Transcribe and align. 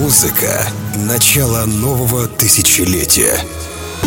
Музыка— 0.00 0.64
начало 0.94 1.64
нового 1.66 2.28
тысячелетия. 2.28 3.36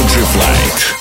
Future 0.00 0.24
Flight. 0.24 1.00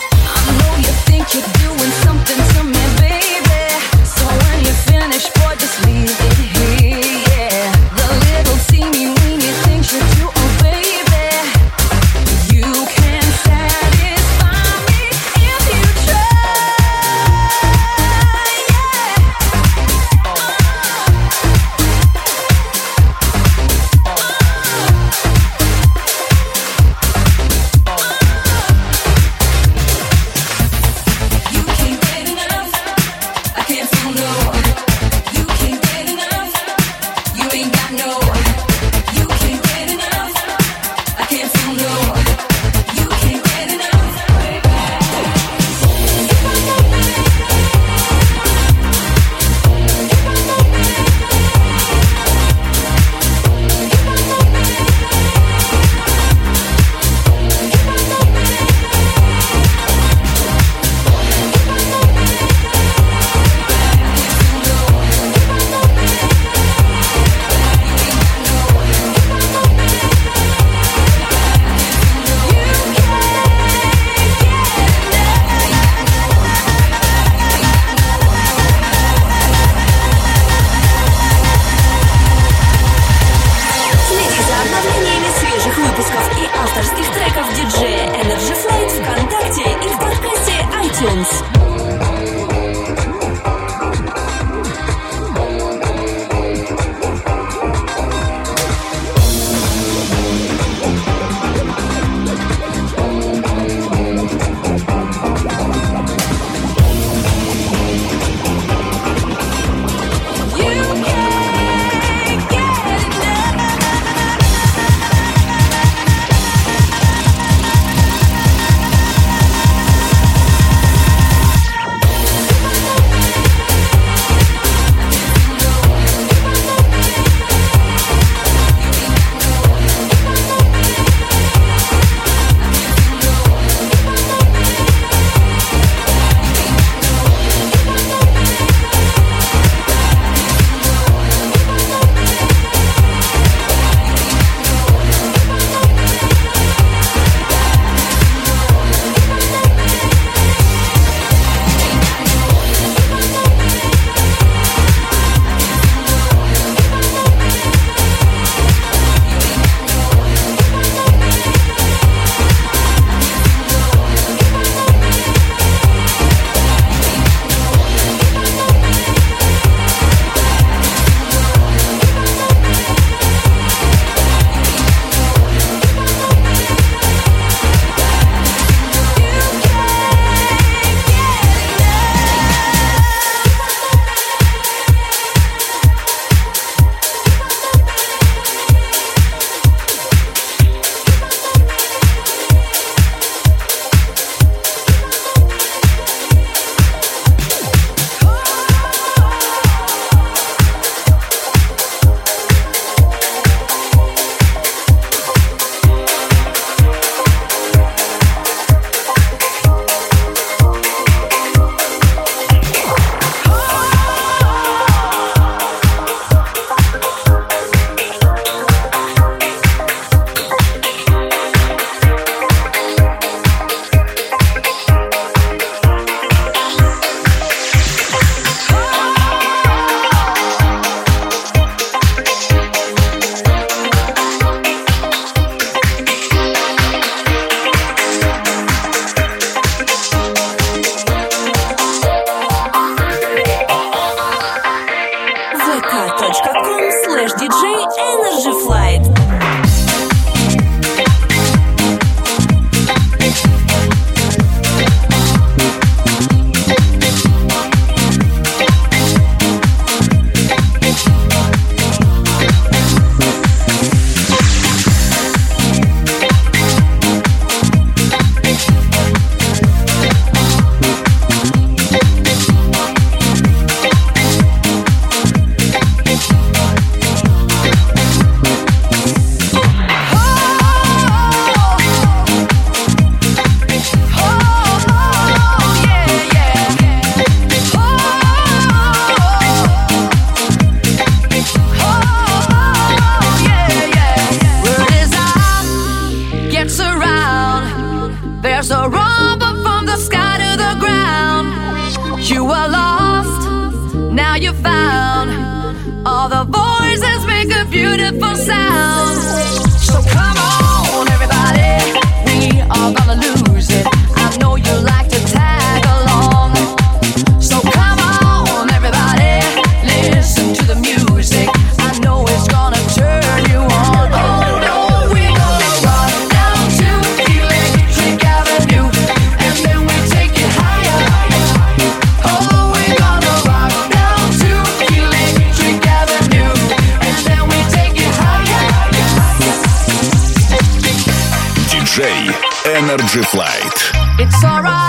It's 344.20 344.44
alright 344.44 344.89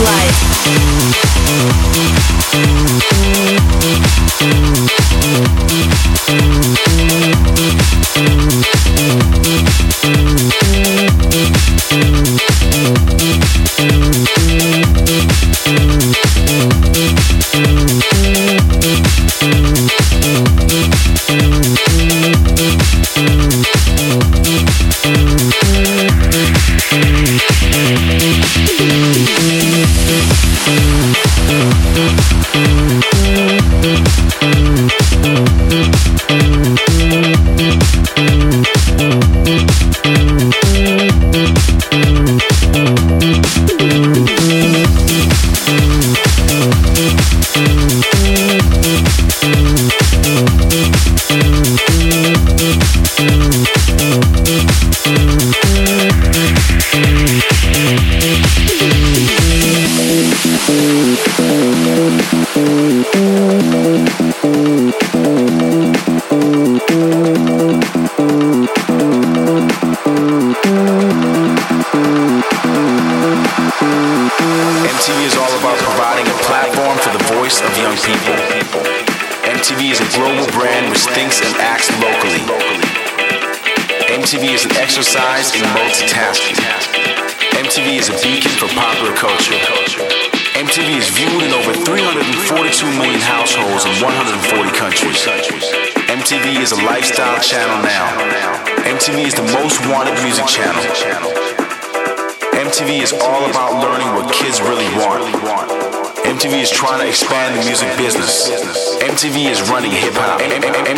life. 0.00 0.44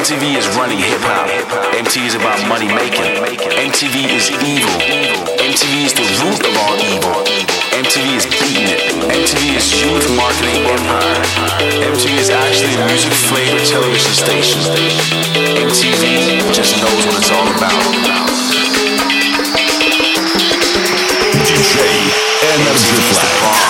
MTV 0.06 0.38
is 0.38 0.46
running 0.54 0.78
hip 0.78 1.02
hop. 1.02 1.26
MTV 1.74 2.06
is 2.06 2.14
about 2.14 2.38
money 2.46 2.70
making. 2.70 3.18
MTV 3.58 4.06
is 4.14 4.30
evil. 4.38 4.70
MTV 5.34 5.82
is 5.82 5.98
the 5.98 6.06
root 6.22 6.38
of 6.46 6.54
all 6.62 6.78
evil. 6.78 7.26
MTV 7.74 8.14
is 8.14 8.22
beating 8.30 8.70
it. 8.70 8.86
MTV 9.02 9.58
is 9.58 9.66
huge 9.66 10.06
marketing 10.14 10.62
empire. 10.62 11.26
MTV 11.90 12.22
is 12.22 12.30
actually 12.30 12.78
a 12.78 12.86
music 12.86 13.10
flavored 13.26 13.66
television 13.66 14.14
station. 14.14 14.62
MTV 15.58 16.38
just 16.54 16.78
knows 16.78 17.02
what 17.02 17.18
it's 17.18 17.34
all 17.34 17.50
about. 17.58 17.74
DJ 21.50 21.82
NMG 22.54 22.94
Flash. 23.10 23.66